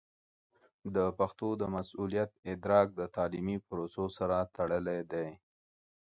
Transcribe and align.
د 0.95 0.97
پښتو 1.19 1.47
د 1.61 1.63
مسوولیت 1.73 2.31
ادراک 2.51 2.87
د 2.99 3.01
تعلیمي 3.15 3.57
پروسو 3.67 4.05
سره 4.17 4.37
تړلی 4.55 4.99
دی. 5.11 5.27